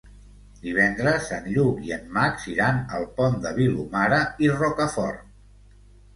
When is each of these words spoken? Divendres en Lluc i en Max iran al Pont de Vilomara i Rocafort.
Divendres 0.61 1.27
en 1.37 1.49
Lluc 1.55 1.83
i 1.89 1.93
en 1.97 2.07
Max 2.15 2.47
iran 2.55 2.81
al 3.01 3.07
Pont 3.21 3.39
de 3.45 3.53
Vilomara 3.61 4.21
i 4.49 4.53
Rocafort. 4.57 5.31